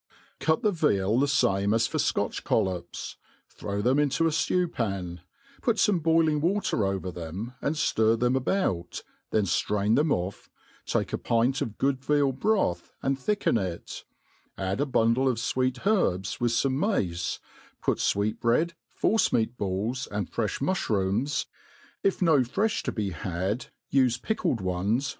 [0.39, 3.17] CUT the veal the fame as for Scotch coHops;
[3.47, 5.21] throw then into a ftew pan;
[5.61, 10.49] put fome boiling water over them, and ftir them about, then drain them ofF;
[10.87, 14.03] take a pint of good veal broth, and thicken it;
[14.57, 17.39] add a bundle of fwcet herbs, with fbroe mace;
[17.79, 21.45] put fweet^bread, force meat balls, and freih niuihrooms;
[22.01, 25.09] if no frelh to be had, ufe pickled ones.